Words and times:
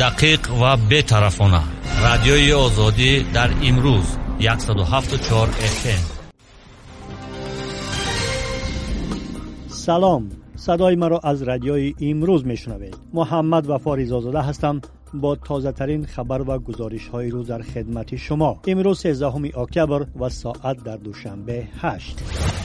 دقیق 0.00 0.52
و 0.62 0.76
بطرفانه 0.76 1.60
رادیوی 2.02 2.52
آزادی 2.52 3.22
در 3.22 3.50
امروز 3.62 4.16
174 4.58 5.48
FM 5.48 6.16
سلام. 9.68 10.30
صدای 10.56 10.96
مرا 10.96 11.18
از 11.18 11.42
رادیوی 11.42 11.94
امروز 12.00 12.46
میشنوید. 12.46 12.96
محمد 13.12 13.70
وفا 13.70 14.04
زازاده 14.04 14.40
هستم. 14.40 14.80
با 15.20 15.36
تازه 15.36 15.72
ترین 15.72 16.06
خبر 16.06 16.42
و 16.42 16.58
گزارش 16.58 17.08
های 17.08 17.30
روز 17.30 17.46
در 17.46 17.62
خدمت 17.62 18.16
شما. 18.16 18.60
امروز 18.66 18.98
13 18.98 19.58
اکتبر 19.58 20.06
و 20.20 20.28
ساعت 20.28 20.84
در 20.84 20.96
دوشنبه 20.96 21.68
8 21.80 22.18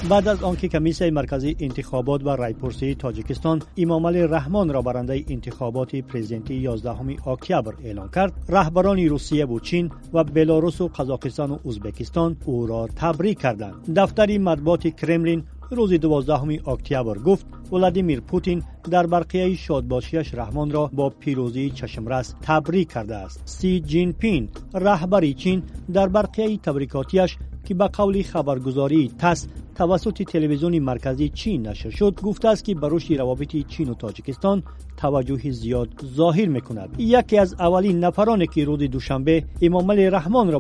بعد 0.09 0.27
از 0.27 0.43
آنکه 0.43 0.67
کمیسیون 0.67 1.13
مرکزی 1.13 1.55
انتخابات 1.59 2.23
و 2.23 2.29
رایپرسی 2.29 2.95
تاجیکستان 2.95 3.61
امام 3.77 4.07
علی 4.07 4.21
رحمان 4.21 4.73
را 4.73 4.81
برنده 4.81 5.25
انتخابات 5.29 5.95
پرزیدنتی 5.95 6.53
11 6.53 7.29
اکتبر 7.29 7.73
اعلام 7.83 8.09
کرد 8.09 8.33
رهبران 8.49 8.99
روسیه 8.99 9.45
و 9.45 9.59
چین 9.59 9.91
و 10.13 10.23
بلاروس 10.23 10.81
و 10.81 10.87
قزاقستان 10.87 11.51
و 11.51 11.57
ازبکستان 11.67 12.37
او 12.45 12.67
را 12.67 12.87
تبریک 12.95 13.39
کردند. 13.39 13.93
دفتر 13.95 14.37
مطبوعات 14.37 14.87
کرملین 14.87 15.43
روز 15.71 15.93
دوازدهم 15.93 16.49
اکتبر 16.49 17.17
گفت 17.17 17.45
ولادیمیر 17.71 18.19
پوتین 18.19 18.63
در 18.91 19.07
برقیه 19.07 19.55
شادباشیش 19.55 20.33
رحمان 20.33 20.71
را 20.71 20.89
با 20.93 21.09
پیروزی 21.09 21.69
چشمرس 21.69 22.35
تبریک 22.41 22.91
کرده 22.91 23.15
است. 23.15 23.41
سی 23.45 23.79
جین 23.79 24.13
پین 24.13 24.49
رهبر 24.73 25.31
چین 25.31 25.63
در 25.93 26.07
برقیه 26.07 26.57
تبریکاتیش 26.57 27.37
که 27.65 27.73
به 27.73 27.87
قول 27.87 28.23
خبرگزاری 28.23 29.11
تس 29.19 29.47
توسط 29.75 30.23
تلویزیون 30.23 30.79
مرکزی 30.79 31.29
چین 31.29 31.67
نشر 31.67 31.89
شد 31.89 32.21
گفته 32.23 32.47
است 32.47 32.63
که 32.63 32.75
بروش 32.75 33.11
روابط 33.11 33.55
چین 33.67 33.89
و 33.89 33.93
تاجیکستان 33.93 34.63
توجه 34.97 35.51
زیاد 35.51 35.89
ظاهر 36.15 36.45
می‌کند. 36.45 36.95
یکی 36.97 37.37
از 37.37 37.53
اولین 37.59 37.99
نفرانی 37.99 38.47
که 38.47 38.65
روز 38.65 38.79
دوشنبه 38.79 39.43
امام 39.61 39.91
رحمان 39.91 40.51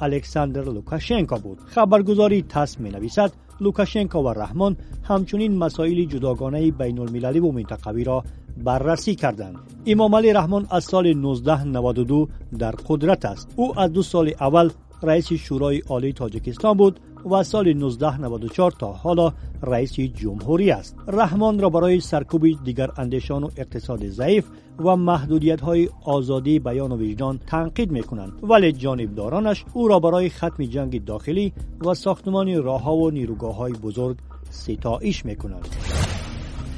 الکساندر 0.00 0.64
لوکاشنکا 0.64 1.36
بود. 1.36 1.58
خبرگزاری 1.66 2.42
تاس 2.42 2.80
می 2.80 2.90
نویسد 2.90 3.32
لوکاشنکا 3.60 4.22
و 4.22 4.28
رحمان 4.28 4.76
همچنین 5.02 5.58
مسائل 5.58 6.04
جداگانه 6.04 6.70
بین 6.70 6.98
المللی 6.98 7.38
و 7.38 7.52
منطقوی 7.52 8.04
را 8.04 8.24
بررسی 8.64 9.14
کردند. 9.14 9.56
امامعلی 9.86 10.32
رحمان 10.32 10.66
از 10.70 10.84
سال 10.84 11.06
1992 11.06 12.28
در 12.58 12.70
قدرت 12.70 13.24
است. 13.24 13.52
او 13.56 13.80
از 13.80 13.92
دو 13.92 14.02
سال 14.02 14.32
اول 14.40 14.70
رئیس 15.02 15.32
شورای 15.32 15.82
عالی 15.88 16.12
تاجیکستان 16.12 16.76
بود. 16.76 17.00
و 17.30 17.42
سال 17.42 17.68
1994 17.68 18.70
تا 18.70 18.92
حالا 18.92 19.32
رئیس 19.62 19.92
جمهوری 19.92 20.70
است. 20.70 20.96
رحمان 21.08 21.58
را 21.58 21.70
برای 21.70 22.00
سرکوب 22.00 22.64
دیگر 22.64 22.90
اندیشان 22.96 23.44
و 23.44 23.50
اقتصاد 23.56 24.06
ضعیف 24.06 24.44
و 24.78 24.96
محدودیت 24.96 25.60
های 25.60 25.88
آزادی 26.04 26.58
بیان 26.58 26.92
و 26.92 26.96
وجدان 26.96 27.40
تنقید 27.46 27.90
می 27.90 28.02
کنند 28.02 28.32
ولی 28.42 28.72
جانبدارانش 28.72 29.64
او 29.74 29.88
را 29.88 30.00
برای 30.00 30.28
ختم 30.28 30.64
جنگ 30.64 31.04
داخلی 31.04 31.52
و 31.80 31.94
ساختمان 31.94 32.62
راه 32.62 32.94
و 32.94 33.10
نیروگاه 33.10 33.56
های 33.56 33.72
بزرگ 33.72 34.16
ستایش 34.50 35.24
می 35.24 35.36
کنند 35.36 35.68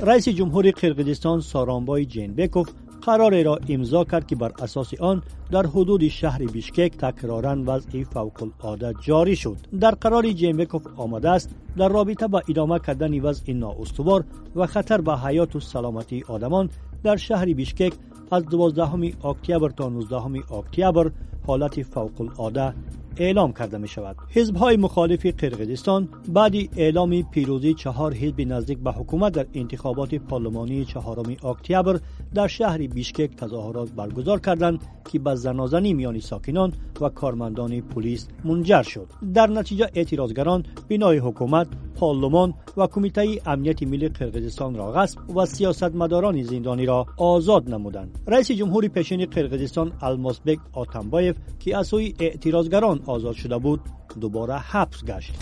رئیس 0.01 0.29
جمهوری 0.29 0.73
قرقیزستان 0.73 1.41
سارانبای 1.41 2.07
جینبکوف 2.07 2.69
قرار 3.09 3.43
را 3.43 3.59
امضا 3.69 4.05
کرد 4.05 4.27
که 4.27 4.37
بر 4.37 4.53
اساس 4.59 5.01
آن 5.01 5.23
در 5.51 5.67
حدود 5.67 6.09
شهر 6.09 6.47
بیشکک 6.47 6.97
تکرارا 6.97 7.57
وضع 7.67 8.03
فوق 8.03 8.43
العاده 8.43 8.95
جاری 9.01 9.37
شد. 9.37 9.57
در 9.81 9.91
قرار 9.91 10.33
جیمبکوف 10.33 10.87
آمده 10.97 11.31
است 11.31 11.51
در 11.77 11.89
رابطه 11.89 12.27
با 12.27 12.43
ادامه 12.49 12.79
کردن 12.79 13.21
وضع 13.21 13.53
نااستوار 13.53 14.25
و 14.57 14.67
خطر 14.67 15.01
به 15.01 15.17
حیات 15.17 15.57
و 15.57 15.61
سلامتی 15.61 16.25
آدمان 16.29 16.71
در 17.03 17.17
شهر 17.17 17.53
بیشکک 17.53 17.93
از 18.31 18.45
12 18.47 19.27
اکتبر 19.27 19.69
تا 19.69 19.89
19 19.89 20.55
اکتبر 20.55 21.11
حالت 21.47 21.83
فوق 21.83 22.21
العاده 22.21 22.75
اعلام 23.19 23.53
کرده 23.53 23.79
می 23.79 23.89
شود 23.89 24.17
حزب 24.31 24.57
های 24.57 24.77
مخالف 24.77 25.27
قرقیزستان 25.27 26.09
بعد 26.29 26.55
اعلام 26.77 27.23
پیروزی 27.23 27.75
چهار 27.75 28.15
حزب 28.15 28.41
نزدیک 28.41 28.79
به 28.79 28.93
حکومت 28.93 29.33
در 29.33 29.47
انتخابات 29.55 30.15
پارلمانی 30.15 30.85
چهارم 30.85 31.37
اکتبر 31.45 32.01
در 32.35 32.47
شهر 32.47 32.87
بیشکک 32.87 33.37
تظاهرات 33.37 33.91
برگزار 33.91 34.41
کردند 34.41 34.81
که 35.13 35.19
به 35.19 35.35
زنازنی 35.35 35.95
میان 35.95 36.21
ساکنان 36.21 36.73
و 37.01 37.09
کارمندان 37.09 37.81
پلیس 37.81 38.29
منجر 38.45 38.83
شد. 38.83 39.07
در 39.35 39.47
نتیجه 39.47 39.89
اعتراضگران 39.95 40.65
بنای 40.89 41.19
حکومت 41.19 41.67
پارلمان 41.95 42.55
و 42.77 42.87
کمیته 42.87 43.41
امنیت 43.47 43.83
ملی 43.83 44.09
قرقیزستان 44.09 44.75
را 44.75 44.93
غصب 44.93 45.37
و 45.37 45.47
سیاستمداران 45.47 46.43
زندانی 46.43 46.87
را 46.87 47.07
آزاد 47.17 47.71
نمودند. 47.71 48.19
رئیس 48.27 48.51
جمهور 48.51 48.89
پیشین 48.89 49.25
قرقیزستان 49.25 49.93
الماسبک 50.03 50.59
آتمبایف 50.73 51.37
که 51.61 51.77
از 51.77 51.87
سوی 51.87 52.15
اعتراضگران 52.21 53.01
آزاد 53.09 53.35
شده 53.35 53.59
بود 53.59 53.81
دوباره 54.21 54.55
حبس 54.55 55.05
گشت. 55.05 55.33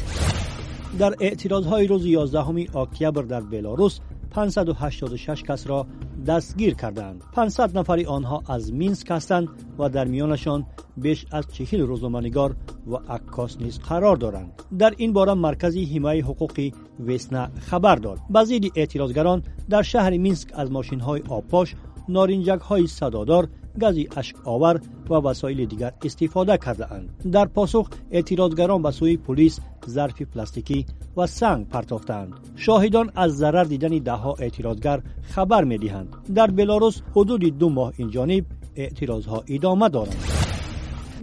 در 0.98 1.14
اعتراض 1.20 1.66
های 1.66 1.86
روز 1.86 2.06
11 2.06 2.76
اکتبر 2.76 3.22
در 3.22 3.40
بلاروس 3.40 3.98
586 4.30 5.42
کس 5.42 5.66
را 5.66 5.86
دستگیر 6.26 6.74
کردند. 6.74 7.22
500 7.32 7.78
نفری 7.78 8.04
آنها 8.04 8.42
از 8.48 8.72
مینسک 8.72 9.10
هستند 9.10 9.48
و 9.78 9.88
در 9.88 10.04
میانشان 10.04 10.66
بیش 10.96 11.26
از 11.30 11.46
چهل 11.52 11.80
روزنامه‌نگار 11.80 12.56
و 12.86 12.94
عکاس 12.94 13.56
نیز 13.60 13.78
قرار 13.78 14.16
دارند. 14.16 14.62
در 14.78 14.94
این 14.96 15.12
باره 15.12 15.34
مرکزی 15.34 15.84
حمایت 15.84 16.24
حقوقی 16.24 16.72
وسنا 17.06 17.48
خبر 17.60 17.96
داد. 17.96 18.18
بعضی 18.30 18.70
اعتراضگران 18.74 19.42
در 19.70 19.82
شهر 19.82 20.10
مینسک 20.10 20.48
از 20.54 20.72
ماشین 20.72 21.00
های 21.00 21.22
آبپاش 21.28 21.74
نارنجک 22.08 22.60
های 22.60 22.86
صدادار 22.86 23.48
گازی 23.80 24.08
اشک 24.16 24.36
آور 24.44 24.80
و 25.10 25.14
وسایل 25.14 25.66
دیگر 25.66 25.92
استفاده 26.04 26.58
کرده 26.58 26.92
اند. 26.92 27.30
در 27.32 27.44
پاسخ 27.44 27.88
اعتراضگران 28.10 28.82
به 28.82 28.90
سوی 28.90 29.16
پلیس 29.16 29.60
ظرف 29.88 30.22
پلاستیکی 30.22 30.86
و 31.16 31.26
سنگ 31.26 31.68
پرتافتند. 31.68 32.32
شاهدان 32.56 33.12
از 33.14 33.36
ضرر 33.36 33.64
دیدن 33.64 33.98
دهها 33.98 34.34
اعتراضگر 34.38 35.02
خبر 35.22 35.64
می 35.64 35.78
دهند. 35.78 36.16
در 36.34 36.46
بلاروس 36.46 37.00
حدود 37.14 37.58
دو 37.58 37.68
ماه 37.68 37.92
این 37.96 38.10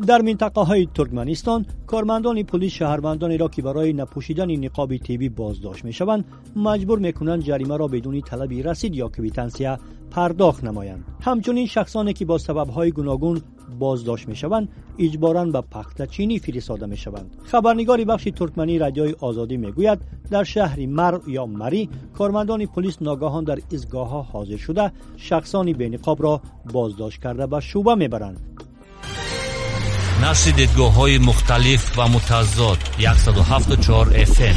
در 0.07 0.21
منطقه 0.21 0.61
های 0.61 0.87
ترکمنستان 0.93 1.65
کارمندان 1.87 2.43
پلیس 2.43 2.71
شهروندانی 2.71 3.37
را 3.37 3.47
که 3.47 3.61
برای 3.61 3.93
نپوشیدن 3.93 4.51
نقاب 4.51 4.97
تیبی 4.97 5.29
بازداشت 5.29 5.85
می 5.85 5.93
شوند 5.93 6.25
مجبور 6.55 6.99
می 6.99 7.13
کنند 7.13 7.43
جریمه 7.43 7.77
را 7.77 7.87
بدون 7.87 8.21
طلب 8.21 8.53
رسید 8.53 8.95
یا 8.95 9.07
کویتانسیا 9.07 9.79
پرداخت 10.11 10.63
نمایند 10.63 11.05
همچنین 11.21 11.67
شخصانی 11.67 12.13
که 12.13 12.25
با 12.25 12.37
سبب 12.37 12.69
های 12.69 12.91
گوناگون 12.91 13.41
بازداشت 13.79 14.27
می 14.27 14.35
شوند 14.35 14.69
اجبارا 14.99 15.45
به 15.45 15.61
پخت 15.61 16.09
چینی 16.09 16.39
فرستاده 16.39 16.85
می 16.85 16.97
شوند 16.97 17.37
خبرنگار 17.43 18.03
بخش 18.03 18.23
ترکمنی 18.35 18.79
رادیوی 18.79 19.15
آزادی 19.19 19.57
می 19.57 19.71
گوید 19.71 19.99
در 20.31 20.43
شهر 20.43 20.85
مر 20.85 21.19
یا 21.27 21.45
مری 21.45 21.89
کارمندان 22.13 22.65
پلیس 22.65 23.01
ناگهان 23.01 23.43
در 23.43 23.59
ایستگاه 23.71 24.09
ها 24.09 24.21
حاضر 24.21 24.57
شده 24.57 24.91
شخصانی 25.17 25.73
به 25.73 25.89
نقاب 25.89 26.23
را 26.23 26.41
بازداشت 26.73 27.21
کرده 27.21 27.47
به 27.47 27.59
شوبه 27.59 27.95
می 27.95 28.07
نشر 30.23 30.51
دیدگاه 30.51 30.93
های 30.93 31.17
مختلف 31.17 31.99
و 31.99 32.07
متضاد 32.07 32.77
174 33.17 34.25
FM 34.25 34.55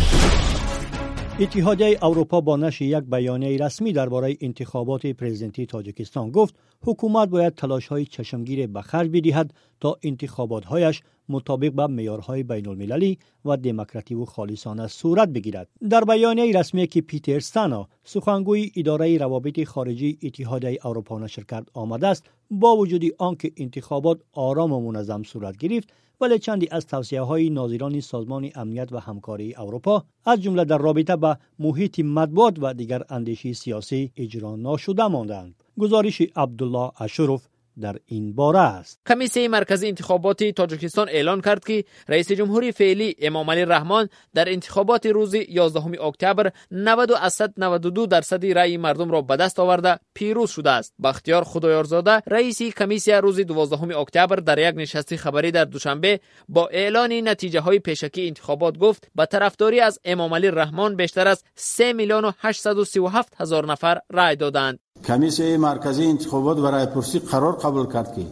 اتحادیه 1.41 1.99
اروپا 2.03 2.41
با 2.41 2.57
نشر 2.57 2.85
یک 2.85 3.05
بیانیه 3.05 3.65
رسمی 3.65 3.93
درباره 3.93 4.37
انتخابات 4.41 5.07
پرزیدنتی 5.07 5.67
تاجیکستان 5.67 6.31
گفت 6.31 6.55
حکومت 6.83 7.29
باید 7.29 7.55
تلاش 7.55 7.87
های 7.87 8.05
چشمگیر 8.05 8.67
به 8.67 8.83
خرج 8.83 9.11
بدهد 9.11 9.55
تا 9.81 9.97
انتخابات 10.03 10.65
هایش 10.65 11.03
مطابق 11.29 11.71
با 11.71 11.87
معیارهای 11.87 12.43
بین 12.43 12.69
المللی 12.69 13.19
و 13.45 13.57
دموکراتیک 13.57 14.19
و 14.19 14.25
خالصانه 14.25 14.87
صورت 14.87 15.29
بگیرد. 15.29 15.69
در 15.91 16.05
بیانیه 16.05 16.59
رسمی 16.59 16.87
که 16.87 17.01
پیتر 17.01 17.41
سانا 17.41 17.89
سخنگوی 18.05 18.71
اداره 18.77 19.19
روابط 19.19 19.65
خارجی 19.65 20.19
اتحادیه 20.23 20.79
اروپا 20.87 21.19
نشر 21.19 21.43
کرد 21.43 21.71
آمده 21.75 22.07
است 22.07 22.25
با 22.51 22.77
وجود 22.77 23.03
آنکه 23.19 23.53
انتخابات 23.57 24.21
آرام 24.33 24.73
و 24.73 24.81
منظم 24.81 25.23
صورت 25.23 25.57
گرفت 25.57 25.93
ولی 26.21 26.39
چندی 26.39 26.69
از 26.71 26.87
توصیه 26.87 27.21
های 27.21 27.51
ناظران 27.51 28.01
سازمان 28.01 28.51
امنیت 28.55 28.93
و 28.93 28.99
همکاری 28.99 29.55
اروپا 29.55 30.05
از 30.25 30.43
جمله 30.43 30.65
در 30.65 30.79
رابطه 30.79 31.17
با 31.17 31.37
محیط 31.59 32.01
مطبوعات 32.01 32.57
و 32.61 32.75
دیگر 32.75 33.03
اندیشی 33.09 33.55
سیاسی 33.55 34.13
اجرا 34.17 34.57
ناشده 34.57 35.07
ماندند. 35.07 35.55
گزارش 35.79 36.23
عبدالله 36.37 37.03
اشروف 37.03 37.47
در 37.81 37.97
این 38.07 38.35
باره 38.35 38.59
است. 38.59 39.01
کمیسیون 39.09 39.47
مرکزی 39.47 39.89
انتخابات 39.89 40.45
تاجیکستان 40.45 41.09
اعلان 41.09 41.41
کرد 41.41 41.65
که 41.65 41.85
رئیس 42.09 42.33
جمهوری 42.33 42.73
فعلی 42.73 43.17
امام 43.19 43.51
علی 43.51 43.65
رحمان 43.65 44.09
در 44.35 44.49
انتخابات 44.49 45.07
روز 45.07 45.35
11 45.35 46.03
اکتبر 46.03 46.51
90 46.71 47.13
از 47.13 47.43
92 47.57 48.07
درصد 48.07 48.47
رأی 48.47 48.77
مردم 48.77 49.11
را 49.11 49.23
به 49.23 49.37
دست 49.37 49.59
آورده 49.59 49.99
پیروز 50.15 50.51
شده 50.51 50.71
است. 50.71 50.95
بختیار 51.03 51.45
خدایارزاده 51.45 52.23
رئیس 52.27 52.63
کمیسیون 52.63 53.23
روز 53.23 53.41
12 53.41 53.99
اکتبر 53.99 54.37
در 54.37 54.59
یک 54.59 54.75
نشست 54.77 55.17
خبری 55.17 55.51
در 55.51 55.65
دوشنبه 55.65 56.21
با 56.49 56.69
اعلان 56.69 57.29
نتیجه 57.29 57.61
های 57.61 57.79
پیشکی 57.79 58.27
انتخابات 58.27 58.79
گفت 58.79 59.09
به 59.15 59.27
طرفداری 59.27 59.81
از 59.81 59.99
امام 60.05 60.35
علی 60.35 60.51
رحمان 60.51 60.97
بیشتر 60.97 61.29
از 61.29 61.45
3 61.55 61.93
میلیون 61.93 62.25
و 62.25 62.33
837 62.39 63.41
هزار 63.41 63.67
نفر 63.67 63.99
رأی 64.11 64.37
دادند. 64.37 64.86
کمیسیه 65.05 65.57
مرکزی 65.57 66.07
انتخابات 66.07 66.59
و 66.59 66.67
رای 66.67 66.87
پرسی 66.87 67.19
قرار 67.19 67.53
قبول 67.53 67.93
کرد 67.93 68.15
که 68.15 68.27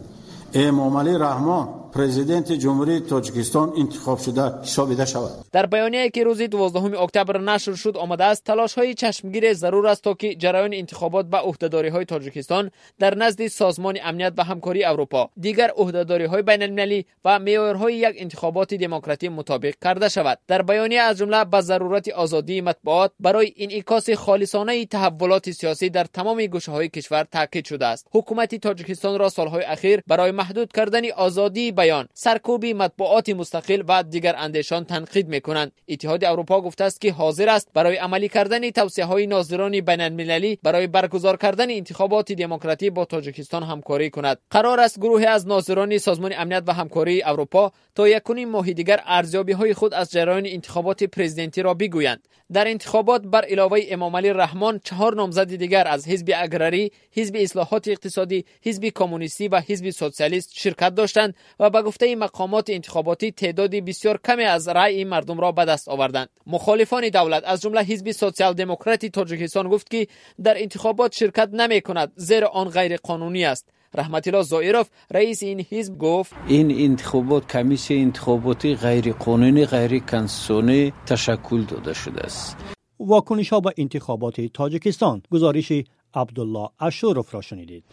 امام 0.53 0.97
علی 0.97 1.17
رحمان 1.17 1.67
پرزیدنت 1.95 2.51
جمهوری 2.51 2.99
تاجیکستان 2.99 3.73
انتخاب 3.77 4.19
شده 4.19 4.61
حسابیده 4.61 5.05
شود 5.05 5.31
در 5.51 5.65
بیانیه 5.65 6.09
که 6.09 6.23
روز 6.23 6.41
12 6.41 6.99
اکتبر 6.99 7.41
نشر 7.41 7.73
شد 7.73 7.97
آمده 7.97 8.23
است 8.23 8.43
تلاش 8.43 8.73
های 8.73 8.93
چشمگیر 8.93 9.53
ضرور 9.53 9.87
است 9.87 10.03
تا 10.03 10.13
که 10.13 10.35
جریان 10.35 10.73
انتخابات 10.73 11.25
به 11.25 11.37
عهدهداری 11.37 11.89
های 11.89 12.05
تاجیکستان 12.05 12.71
در 12.99 13.15
نزد 13.15 13.47
سازمان 13.47 13.97
امنیت 14.03 14.33
و 14.37 14.43
همکاری 14.43 14.83
اروپا 14.83 15.29
دیگر 15.39 15.71
عهدهداری 15.77 16.25
های 16.25 16.41
بین 16.41 16.61
المللی 16.61 17.05
و 17.25 17.39
معیارهای 17.39 17.95
یک 17.95 18.15
انتخابات 18.17 18.73
دموکراتی 18.73 19.29
مطابق 19.29 19.73
کرده 19.83 20.09
شود 20.09 20.39
در 20.47 20.61
بیانیه 20.61 21.01
از 21.01 21.17
جمله 21.17 21.45
به 21.45 21.61
ضرورت 21.61 22.09
آزادی 22.09 22.61
مطبوعات 22.61 23.11
برای 23.19 23.53
انعکاس 23.57 24.09
خالصانه 24.09 24.85
تحولات 24.85 25.51
سیاسی 25.51 25.89
در 25.89 26.03
تمام 26.03 26.45
گوشه 26.45 26.71
های 26.71 26.89
کشور 26.89 27.23
تاکید 27.31 27.65
شده 27.65 27.85
است 27.85 28.07
حکومت 28.11 28.55
تاجیکستان 28.55 29.19
را 29.19 29.29
سالهای 29.29 29.63
اخیر 29.63 30.01
برای 30.07 30.31
محدود 30.31 30.71
کردن 30.71 31.11
آزادی 31.11 31.71
بیان. 31.85 32.07
سرکوبی 32.13 32.73
مطبوعات 32.73 33.29
مستقل 33.29 33.83
و 33.87 34.03
دیگر 34.03 34.35
اندیشان 34.37 34.85
تنقید 34.85 35.27
می‌کنند. 35.27 35.71
اتحاد 35.87 36.23
اروپا 36.23 36.61
گفته 36.61 36.83
است 36.83 37.01
که 37.01 37.11
حاضر 37.11 37.49
است 37.49 37.69
برای 37.73 37.95
عملی 37.95 38.29
کردن 38.29 38.69
توصیه 38.69 39.05
های 39.05 39.27
ناظران 39.27 39.71
بین 39.71 40.01
المللی 40.01 40.59
برای 40.63 40.87
برگزار 40.87 41.37
کردن 41.37 41.71
انتخابات 41.71 42.31
دموکراتی 42.31 42.89
با 42.89 43.05
تاجیکستان 43.05 43.63
همکاری 43.63 44.09
کند. 44.09 44.37
قرار 44.49 44.79
است 44.79 44.99
گروه 44.99 45.25
از 45.25 45.47
ناظران 45.47 45.97
سازمان 45.97 46.33
امنیت 46.37 46.63
و 46.67 46.73
همکاری 46.73 47.23
اروپا 47.23 47.71
تا 47.95 48.07
یکونیم 48.07 48.49
ماه 48.49 48.73
دیگر 48.73 48.99
ارزیابی 49.05 49.53
های 49.53 49.73
خود 49.73 49.93
از 49.93 50.11
جریان 50.11 50.45
انتخابات 50.45 51.03
پرزیدنتی 51.03 51.61
را 51.61 51.73
بگویند. 51.73 52.27
در 52.53 52.67
انتخابات 52.67 53.21
بر 53.21 53.45
علاوه 53.45 53.79
امام 53.89 54.15
علی 54.15 54.29
رحمان 54.29 54.79
چهار 54.83 55.15
نامزد 55.15 55.55
دیگر 55.55 55.87
از 55.87 56.07
حزب 56.07 56.31
اگراری 56.37 56.91
حزب 57.11 57.35
اصلاحات 57.39 57.87
اقتصادی 57.87 58.45
حزب 58.61 58.85
کمونیستی 58.85 59.47
و 59.47 59.59
حزب 59.59 59.89
سوسیالیست 59.89 60.49
شرکت 60.53 60.95
داشتند 60.95 61.35
و 61.59 61.64
به 61.69 61.81
گفته 61.81 62.15
مقامات 62.15 62.69
انتخاباتی 62.69 63.31
تعدادی 63.31 63.81
بسیار 63.81 64.19
کمی 64.25 64.43
از 64.43 64.67
رأی 64.67 65.03
مردم 65.03 65.39
را 65.39 65.51
به 65.51 65.65
دست 65.65 65.89
آوردند. 65.89 66.29
مخالفان 66.47 67.09
دولت 67.09 67.43
از 67.45 67.61
جمله 67.61 67.81
حزب 67.81 68.11
سوسیال 68.11 68.53
دموکراتی 68.53 69.09
تاجیکستان 69.09 69.69
گفت 69.69 69.89
که 69.89 70.07
در 70.43 70.61
انتخابات 70.61 71.15
شرکت 71.15 71.49
نمی 71.53 71.81
کند 71.81 72.11
زیرا 72.15 72.47
آن 72.47 72.69
غیر 72.69 72.97
قانونی 72.97 73.45
است. 73.45 73.69
رحمت 73.95 74.27
الله 74.27 74.41
زائروف 74.43 74.89
رئیس 75.11 75.43
این 75.43 75.65
حزب 75.69 75.97
گفت 75.97 76.33
این 76.47 76.71
انتخابات 76.71 77.51
کمیسی 77.51 77.95
انتخاباتی 77.95 78.75
غیر 78.75 79.13
قانونی 79.13 79.65
غیر 79.65 79.99
کنسونی 79.99 80.93
تشکل 81.05 81.61
داده 81.61 81.93
شده 81.93 82.21
است. 82.21 82.57
واکنش 82.99 83.49
ها 83.49 83.59
به 83.59 83.73
انتخابات 83.77 84.41
تاجیکستان. 84.41 85.21
گزارش 85.31 85.71
عبدالله 86.13 86.69
اشورف 86.79 87.33
را 87.35 87.41
شنیدید. 87.41 87.83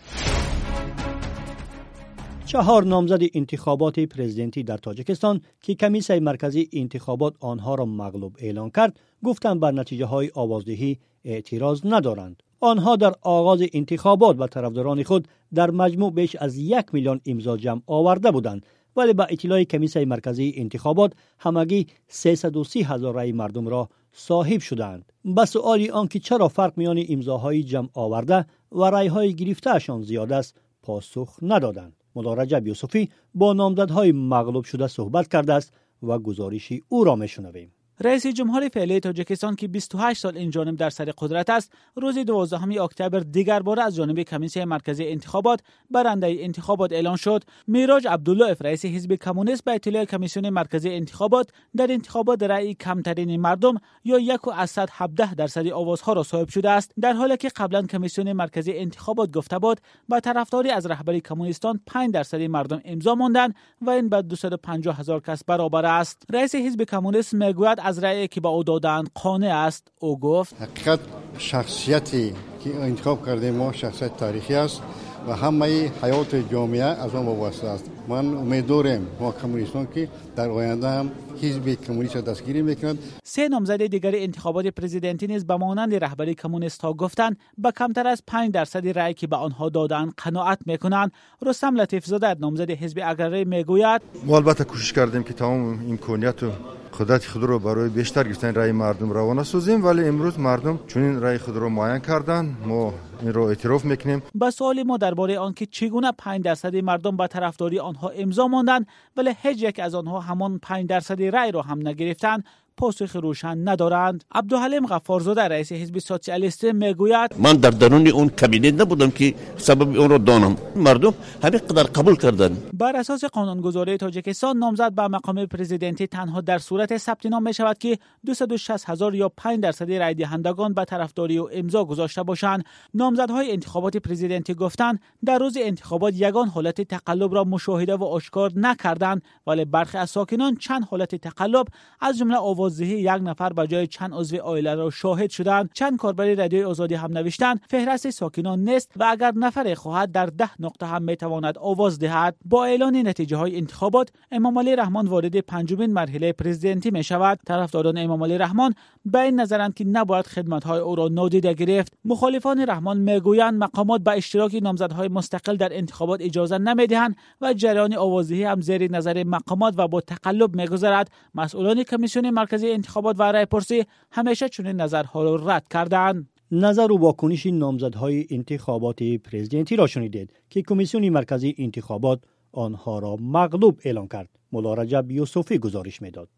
چهار 2.47 2.85
نامزد 2.85 3.21
انتخابات 3.35 4.01
پرزیدنتی 4.01 4.63
در 4.63 4.77
تاجیکستان 4.77 5.41
که 5.61 5.75
کمیسه 5.75 6.21
مرکزی 6.21 6.69
انتخابات 6.73 7.35
آنها 7.41 7.75
را 7.75 7.85
مغلوب 7.85 8.37
اعلان 8.39 8.71
کرد 8.71 9.01
گفتند 9.25 9.61
بر 9.61 9.73
نتیجه 9.73 10.05
های 10.05 10.31
آوازدهی 10.35 10.99
اعتراض 11.25 11.81
ندارند. 11.85 12.43
آنها 12.61 12.97
در 12.97 13.15
آغاز 13.23 13.63
انتخابات 13.73 14.37
و 14.41 14.47
طرفداران 14.47 15.03
خود 15.03 15.29
در 15.55 15.71
مجموع 15.71 16.13
بیش 16.13 16.37
از 16.37 16.57
یک 16.57 16.87
میلیون 16.93 17.21
امضا 17.27 17.57
جمع 17.57 17.81
آورده 17.87 18.31
بودند 18.31 18.67
ولی 18.97 19.13
با 19.13 19.25
اطلاع 19.25 19.65
کمیسه 19.65 20.05
مرکزی 20.05 20.55
انتخابات 20.57 21.13
همگی 21.39 21.87
330 22.09 22.83
هزار 22.83 23.15
رای 23.15 23.33
مردم 23.33 23.69
را 23.69 23.89
صاحب 24.13 24.61
شدند. 24.61 25.13
به 25.25 25.45
سؤال 25.45 25.91
آنکه 25.91 26.19
چرا 26.19 26.49
فرق 26.49 26.73
میان 26.77 27.05
امضاهای 27.09 27.63
جمع 27.63 27.89
آورده 27.95 28.47
و 28.73 28.85
رای 28.85 29.07
های 29.07 29.35
گرفتهشان 29.35 30.03
زیاد 30.03 30.33
است 30.33 30.61
پاسخ 30.83 31.37
ندادند. 31.43 32.02
мулораҷаб 32.17 32.63
юсуфӣ 32.75 33.03
бо 33.39 33.49
номзадҳои 33.61 34.13
мағлуб 34.33 34.65
шуда 34.71 34.89
суҳбат 34.97 35.27
кардааст 35.33 35.69
ва 36.09 36.17
гузориши 36.27 36.77
ӯро 36.99 37.15
мешунавем. 37.23 37.71
رئیس 38.05 38.27
جمهور 38.27 38.69
فعلی 38.69 39.01
تاجیکستان 39.01 39.57
که 39.57 39.69
28 39.69 40.21
سال 40.21 40.37
این 40.37 40.51
جانب 40.51 40.77
در 40.77 40.91
سر 40.91 41.13
قدرت 41.19 41.51
است 41.51 41.73
روز 41.97 42.19
12 42.19 42.83
اکتبر 42.83 43.19
دیگر 43.19 43.61
بار 43.61 43.81
از 43.81 43.97
جانب 43.97 44.23
کمیسیون 44.23 44.65
مرکزی 44.65 45.09
انتخابات 45.09 45.61
برنده 45.91 46.37
انتخابات 46.41 46.93
اعلان 46.93 47.17
شد. 47.17 47.45
میراج 47.67 48.07
عبدالله 48.07 48.57
رئیس 48.61 48.85
حزب 48.85 49.15
کمونیست 49.15 49.65
به 49.65 49.73
اطلاع 49.75 50.05
کمیسیون 50.05 50.51
مرکزی 50.51 50.91
انتخابات 50.91 51.51
در 51.77 51.93
انتخابات 51.93 52.43
رأی 52.43 52.75
کمترین 52.75 53.41
مردم 53.41 53.75
یا 54.05 54.19
یک 54.19 54.47
و 54.47 54.51
از 54.51 54.79
17 54.93 55.35
درصد 55.35 55.67
آوازها 55.67 56.13
را 56.13 56.23
صاحب 56.23 56.49
شده 56.49 56.71
است. 56.71 56.93
در 57.01 57.13
حالی 57.13 57.37
که 57.37 57.49
قبلا 57.49 57.83
کمیسیون 57.83 58.33
مرکزی 58.33 58.73
انتخابات 58.73 59.31
گفته 59.31 59.59
بود 59.59 59.81
با 60.09 60.21
طرفداری 60.21 60.71
از 60.71 60.87
رهبری 60.87 61.21
کمونیستان 61.21 61.81
5 61.87 62.13
درصد 62.15 62.41
مردم 62.41 62.81
امضا 62.85 63.15
ماندند 63.15 63.55
و 63.81 63.91
این 63.91 64.09
به 64.09 64.23
250 64.23 64.99
هزار 65.01 65.21
کس 65.21 65.45
برابر 65.45 65.87
است. 65.87 66.23
رئیس 66.31 66.55
حزب 66.55 66.83
کمونیست 66.83 67.35
می‌گوید 67.35 67.79
رأی 67.99 68.29
که 68.29 68.41
به 68.41 68.49
او 68.49 68.63
دادند 68.65 69.11
قانع 69.15 69.57
است 69.57 69.89
او 69.99 70.21
گفت 70.21 70.55
حقیقت 70.63 71.01
شخصیتی 71.39 72.33
که 72.65 72.77
انتخاب 72.77 73.27
کرده 73.27 73.51
ما 73.51 73.73
شخصیت 73.73 74.17
تاریخی 74.17 74.55
است 74.55 74.83
و 75.29 75.37
همه 75.37 75.91
حیات 76.03 76.53
جامعه 76.53 76.83
از 76.83 77.15
آن 77.15 77.27
وابسته 77.27 77.67
است. 77.67 77.85
من 78.09 78.37
امیدوارم 78.37 79.07
ما 79.21 79.33
کمونیستان 79.33 79.89
که 79.95 80.09
در 80.37 80.51
آینده 80.51 80.89
هم 80.89 81.11
حزب 81.43 81.75
کمونیست 81.75 82.17
دستگیری 82.17 82.63
می‌کنند 82.63 82.99
سه 83.25 83.49
نامزد 83.49 83.87
دیگر 83.87 84.13
انتخابات 84.15 84.67
پرزیدنتی 84.67 85.27
نیز 85.27 85.47
به 85.47 85.57
مانند 85.57 85.95
رهبری 85.95 86.35
کمونیست 86.35 86.83
ها 86.83 86.93
گفتند 86.93 87.37
با 87.59 87.71
کمتر 87.71 88.07
از 88.07 88.23
5 88.27 88.51
درصد 88.51 88.99
رأی 88.99 89.15
که 89.15 89.27
به 89.27 89.37
آنها 89.37 89.69
دادند 89.69 90.15
قناعت 90.17 90.59
می‌کنند. 90.67 91.13
رستم 91.47 91.77
لطیف 91.77 92.07
زاده 92.07 92.35
نامزد 92.41 92.71
حزب 92.71 92.99
اگراری 93.05 93.45
می‌گوید 93.45 94.03
ما 94.27 94.37
البته 94.37 94.65
کوشش 94.65 94.93
کردیم 94.93 95.23
که 95.23 95.35
تمام 95.35 95.91
امکانیت 95.91 96.43
و 96.43 96.51
قدرت 96.99 97.27
خود 97.27 97.45
را 97.45 97.59
برای 97.59 97.89
بیشتر 97.89 98.25
گرفتن 98.25 98.55
رای 98.55 98.73
مردم 98.73 99.11
روانه 99.11 99.43
سازیم 99.43 99.85
ولی 99.85 100.09
امروز 100.09 100.39
مردم 100.39 100.79
چون 100.87 101.03
این 101.03 101.21
رای 101.21 101.39
خود 101.39 101.57
را 101.57 101.69
معین 101.69 101.99
کردن 101.99 102.57
ما 102.67 102.95
این 103.23 103.33
را 103.33 103.49
اعتراف 103.49 103.85
می‌کنیم 103.85 104.23
با 104.35 104.51
سوال 104.51 104.83
ما 104.83 104.97
درباره 104.97 105.39
آنکه 105.39 105.67
چگونه 105.67 106.13
5 106.19 106.45
درصد 106.45 106.77
مردم 106.77 107.17
با 107.17 107.27
طرفداری 107.27 107.79
آنها 107.79 108.09
امضا 108.09 108.49
ماندند 108.49 108.87
ولی 109.17 109.35
هیچ 109.43 109.63
یک 109.63 109.79
از 109.79 109.95
آنها 109.95 110.21
همان 110.21 110.59
5 110.59 110.89
درصد 110.89 111.23
رای 111.23 111.53
را 111.53 111.63
هم 111.63 111.89
نگرفتند 111.89 112.45
پاسخ 112.77 113.17
روشن 113.17 113.69
ندارند. 113.69 114.25
عبدالحلیم 114.35 114.87
غفارزاده 114.87 115.43
رئیس 115.43 115.73
حزب 115.73 115.99
سوسیالیست 115.99 116.65
می‌گوید 116.65 117.31
من 117.39 117.53
در 117.53 117.71
درون 117.71 118.07
اون 118.09 118.29
کابینه 118.29 118.71
نبودم 118.71 119.11
که 119.11 119.35
سبب 119.57 120.01
اون 120.01 120.11
را 120.11 120.19
دانم. 120.19 120.57
مردم 120.77 121.15
همین 121.43 121.59
قدر 121.59 121.83
قبول 121.83 122.17
کردن. 122.17 122.57
بر 122.73 122.97
اساس 122.97 123.25
قانونگذاری 123.25 123.97
تاجیکستان 123.97 124.57
نامزد 124.57 124.93
به 124.93 125.09
مقام 125.09 125.47
پرزیدنتی 125.47 126.07
تنها 126.07 126.41
در 126.41 126.59
صورت 126.59 126.97
ثبت 126.97 127.27
نام 127.27 127.43
می 127.43 127.55
شود 127.55 127.79
که 127.79 127.99
260 128.27 128.91
هزار 128.91 129.15
یا 129.15 129.29
5 129.29 129.61
درصد 129.61 129.93
رای 129.93 130.15
دهندگان 130.15 130.75
به 130.75 130.85
طرفداری 130.85 131.39
و 131.39 131.49
امضا 131.53 131.85
گذاشته 131.85 132.23
باشند. 132.23 132.65
نامزدهای 132.95 133.53
انتخابات 133.53 133.97
پرزیدنتی 133.97 134.55
گفتند 134.55 135.01
در 135.25 135.39
روز 135.39 135.57
انتخابات 135.61 136.15
یگان 136.17 136.49
حالت 136.49 136.81
تقلب 136.83 137.35
را 137.35 137.45
مشاهده 137.45 137.97
و 137.97 138.05
آشکار 138.05 138.51
نکردند 138.57 139.23
ولی 139.47 139.65
برخی 139.65 139.99
از 139.99 140.11
ساکنان 140.11 140.57
چند 140.57 140.85
حالت 140.85 141.15
تقلب 141.15 141.67
از 142.01 142.19
جمله 142.19 142.37
آوازدهی 142.63 143.01
یک 143.01 143.09
نفر 143.09 143.53
به 143.53 143.67
جای 143.67 143.87
چند 143.87 144.15
عضو 144.15 144.37
عائله 144.37 144.75
را 144.75 144.91
شاهد 144.91 145.31
شدند. 145.31 145.71
چند 145.75 145.99
کاربر 145.99 146.35
رادیوی 146.35 146.65
آزادی 146.65 146.95
هم 146.95 147.19
نوشتند. 147.19 147.61
فهرست 147.69 148.11
ساکنان 148.11 148.59
نیست 148.69 148.93
و 148.97 149.07
اگر 149.11 149.33
نفر 149.37 149.75
خواهد 149.75 150.13
در 150.13 150.27
ده 150.27 150.51
نقطه 150.61 150.87
هم 150.87 151.03
می‌تواند 151.03 151.59
آواز 151.59 151.99
دهد 151.99 152.37
با 152.45 152.65
اعلان 152.65 152.97
نتیجه 152.97 153.37
های 153.37 153.57
انتخابات 153.57 154.11
امام 154.33 154.59
علی 154.59 154.77
رحمان 154.77 155.07
وارد 155.07 155.41
پنجمین 155.41 155.93
مرحله 155.93 156.33
پرزیدنتی 156.33 156.91
می 156.91 157.05
شود 157.05 157.39
طرفداران 157.47 157.99
امام 157.99 158.25
علی 158.25 158.39
رحمان 158.39 158.75
به 159.05 159.21
این 159.21 159.41
نظرند 159.41 159.75
که 159.75 159.85
نباید 159.85 160.27
خدمت 160.27 160.65
های 160.65 160.81
او 160.81 160.95
را 160.95 161.09
نادیده 161.09 161.55
گرفت. 161.55 161.93
مخالفان 162.05 162.67
رحمان 162.69 162.99
می‌گویند 162.99 163.55
مقامات 163.55 164.01
به 164.01 164.11
اشتراک 164.11 164.59
نامزدهای 164.63 165.09
مستقل 165.09 165.57
در 165.57 165.77
انتخابات 165.77 166.21
اجازه 166.23 166.59
نمی‌دهند 166.59 167.17
و 167.41 167.55
جریان 167.55 167.95
آوازدهی 167.95 168.45
هم 168.45 168.61
زیر 168.61 168.91
نظر 168.93 169.25
مقامات 169.25 169.75
و 169.77 169.89
با 169.89 170.01
تقلب 170.01 170.57
میگذرد. 170.57 171.11
مسئولان 171.35 171.83
کمیسیون 171.83 172.31
مرکزی 172.53 172.73
انتخابات 172.73 173.17
و 173.19 173.23
رایپرسی 173.23 173.85
همیشه 174.11 174.49
چنین 174.49 174.81
نظرها 174.81 175.23
را 175.23 175.37
رد 175.37 175.69
کردند. 175.71 176.29
نظر 176.51 176.93
و 176.93 176.99
واکنش 176.99 177.47
نامزدهای 177.47 178.27
انتخابات 178.31 179.03
پرزیدنتی 179.03 179.77
را 179.77 179.87
شنیدید 179.87 180.33
که 180.51 180.63
کمیسیون 180.63 181.09
مرکزی 181.09 181.55
انتخابات 181.59 182.21
آنها 182.53 182.99
را 182.99 183.17
مغلوب 183.21 183.81
اعلان 183.85 184.09
کرد. 184.09 184.29
ملا 184.53 184.75
رجب 184.75 185.11
یوسفی 185.11 185.59
گزارش 185.59 186.03
می‌داد. 186.03 186.29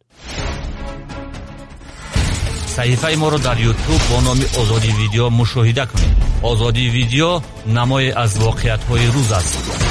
صحیفه 2.67 3.17
ما 3.17 3.29
را 3.29 3.39
در 3.39 3.61
یوتیوب 3.61 4.01
با 4.11 4.21
نام 4.21 4.39
آزادی 4.61 4.89
ویدیو 5.03 5.31
مشاهده 5.31 5.87
کنید. 5.87 6.17
آزادی 6.43 6.91
ویدیو 6.91 7.41
نمای 7.75 8.13
از 8.13 8.43
واقعیت 8.43 8.85
های 8.85 9.07
روز 9.07 9.33
است. 9.33 9.84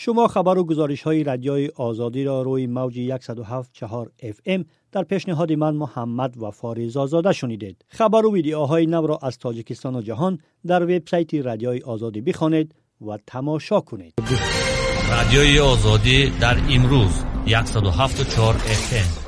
شما 0.00 0.28
خبر 0.28 0.58
و 0.58 0.64
گزارش 0.64 1.02
های 1.02 1.24
رادیوی 1.24 1.70
آزادی 1.76 2.24
را 2.24 2.42
روی 2.42 2.66
موج 2.66 3.16
107.4 3.16 4.08
FM 4.24 4.64
در 4.92 5.02
پیشنهاد 5.02 5.52
من 5.52 5.74
محمد 5.74 6.42
و 6.42 6.50
فاریز 6.50 6.96
آزاده 6.96 7.32
شنیدید. 7.32 7.84
خبر 7.88 8.26
و 8.26 8.34
ویدیوهای 8.34 8.86
نو 8.86 9.06
را 9.06 9.18
از 9.22 9.38
تاجیکستان 9.38 9.96
و 9.96 10.02
جهان 10.02 10.38
در 10.66 10.82
وبسایت 10.82 11.34
رادیوی 11.34 11.80
آزادی 11.80 12.20
بخوانید 12.20 12.74
و 13.06 13.18
تماشا 13.26 13.80
کنید. 13.80 14.14
رادیوی 15.10 15.58
آزادی 15.58 16.30
در 16.40 16.56
امروز 16.70 17.24
107.4 17.46 17.56
FM 18.56 19.27